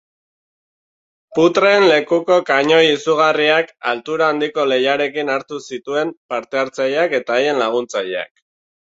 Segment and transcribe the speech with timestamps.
[1.39, 8.33] Putreen lekuko kanoi izugarriak altura handiko lehiarekin hartu zituen parte-hartzaileak eta haien laguntzaileak.